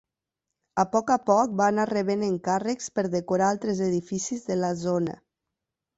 [0.83, 5.19] A poc a poc va anar rebent encàrrecs per decorar altres edificis de la zona.